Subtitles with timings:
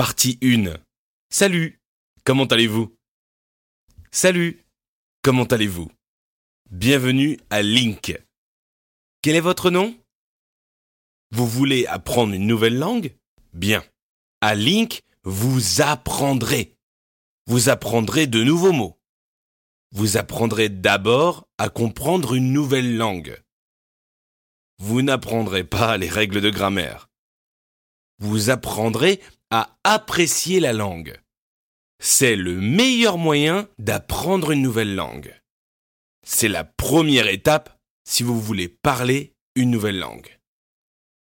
[0.00, 0.78] Partie 1.
[1.28, 1.78] Salut,
[2.24, 2.96] comment allez-vous?
[4.10, 4.64] Salut,
[5.20, 5.90] comment allez-vous?
[6.70, 8.18] Bienvenue à Link.
[9.20, 9.94] Quel est votre nom?
[11.32, 13.14] Vous voulez apprendre une nouvelle langue?
[13.52, 13.84] Bien.
[14.40, 16.74] À Link, vous apprendrez.
[17.44, 18.98] Vous apprendrez de nouveaux mots.
[19.92, 23.38] Vous apprendrez d'abord à comprendre une nouvelle langue.
[24.78, 27.09] Vous n'apprendrez pas les règles de grammaire.
[28.20, 31.20] Vous apprendrez à apprécier la langue.
[31.98, 35.38] C'est le meilleur moyen d'apprendre une nouvelle langue.
[36.24, 40.39] C'est la première étape si vous voulez parler une nouvelle langue.